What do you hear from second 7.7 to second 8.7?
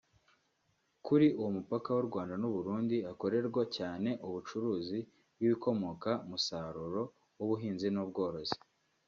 n’ubworozi